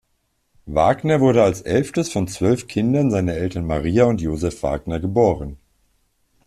Wagner 0.65 1.19
wurde 1.21 1.43
als 1.43 1.61
elftes 1.61 2.11
von 2.11 2.27
zwölf 2.27 2.65
Kindern 2.65 3.11
seiner 3.11 3.33
Eltern 3.33 3.67
Maria 3.67 4.05
und 4.05 4.19
Josef 4.19 4.63
Wagner 4.63 4.99
geboren. 4.99 5.57